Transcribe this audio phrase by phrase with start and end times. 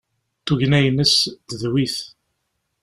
[0.45, 1.15] Tugna-ines
[1.47, 1.95] tedwi-t.